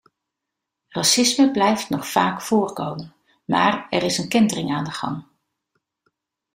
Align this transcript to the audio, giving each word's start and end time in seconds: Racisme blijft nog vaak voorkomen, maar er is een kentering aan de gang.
Racisme 0.89 1.51
blijft 1.51 1.89
nog 1.89 2.07
vaak 2.07 2.41
voorkomen, 2.41 3.15
maar 3.45 3.87
er 3.89 4.03
is 4.03 4.17
een 4.17 4.29
kentering 4.29 4.73
aan 4.73 4.83
de 4.83 4.91
gang. 4.91 5.25